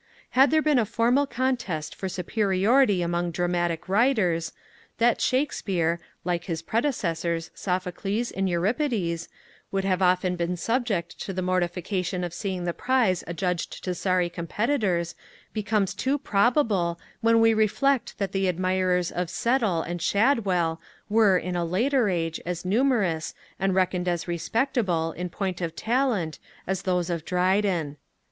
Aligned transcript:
Had 0.31 0.49
there 0.49 0.63
been 0.63 0.79
a 0.79 0.85
formal 0.87 1.27
contest 1.27 1.93
for 1.93 2.09
superiority 2.09 3.03
among 3.03 3.29
dramatic 3.29 3.87
writers, 3.87 4.51
that 4.97 5.21
Shakespeare, 5.21 5.99
like 6.23 6.45
his 6.45 6.63
predecessors 6.63 7.51
Sophocles 7.53 8.31
and 8.31 8.49
Euripides, 8.49 9.29
would 9.71 9.83
have 9.83 10.01
often 10.01 10.35
been 10.35 10.57
subject 10.57 11.19
to 11.21 11.33
the 11.33 11.43
mortification 11.43 12.23
of 12.23 12.33
seeing 12.33 12.63
the 12.63 12.73
prize 12.73 13.23
adjudged 13.27 13.83
to 13.83 13.93
sorry 13.93 14.27
competitors, 14.27 15.13
becomes 15.53 15.93
too 15.93 16.17
probable, 16.17 16.99
when 17.19 17.39
we 17.39 17.53
reflect 17.53 18.17
that 18.17 18.31
the 18.31 18.47
admirers 18.47 19.11
of 19.11 19.29
Settle 19.29 19.83
and 19.83 20.01
Shadwell 20.01 20.81
were, 21.09 21.37
in 21.37 21.55
a 21.55 21.63
later 21.63 22.09
age, 22.09 22.41
as 22.43 22.65
numerous, 22.65 23.35
and 23.59 23.75
reckoned 23.75 24.07
as 24.07 24.27
respectable, 24.27 25.11
in 25.11 25.29
point 25.29 25.61
of 25.61 25.75
talent, 25.75 26.39
as 26.65 26.81
those 26.81 27.11
of 27.11 27.23
Dryden. 27.23 27.97